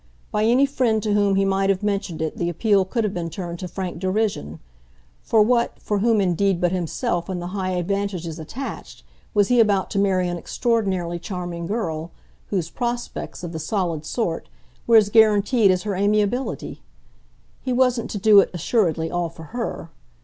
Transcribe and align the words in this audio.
By 0.31 0.45
any 0.45 0.65
friend 0.65 1.03
to 1.03 1.13
whom 1.13 1.35
he 1.35 1.45
might 1.45 1.69
have 1.69 1.83
mentioned 1.83 2.23
it 2.23 2.35
the 2.37 2.49
appeal 2.49 2.85
could 2.85 3.03
have 3.03 3.13
been 3.13 3.29
turned 3.29 3.59
to 3.59 3.67
frank 3.67 3.99
derision. 3.99 4.57
For 5.21 5.43
what, 5.43 5.79
for 5.79 5.99
whom 5.99 6.19
indeed 6.19 6.59
but 6.59 6.71
himself 6.71 7.29
and 7.29 7.39
the 7.39 7.45
high 7.53 7.73
advantages 7.73 8.39
attached, 8.39 9.03
was 9.35 9.49
he 9.49 9.59
about 9.59 9.91
to 9.91 9.99
marry 9.99 10.27
an 10.27 10.39
extraordinarily 10.39 11.19
charming 11.19 11.67
girl, 11.67 12.09
whose 12.47 12.71
"prospects," 12.71 13.43
of 13.43 13.51
the 13.51 13.59
solid 13.59 14.03
sort, 14.03 14.49
were 14.87 14.97
as 14.97 15.09
guaranteed 15.09 15.69
as 15.69 15.83
her 15.83 15.93
amiability? 15.95 16.81
He 17.61 17.71
wasn't 17.71 18.09
to 18.09 18.17
do 18.17 18.39
it, 18.39 18.49
assuredly, 18.55 19.11
all 19.11 19.29
for 19.29 19.43
her. 19.53 19.91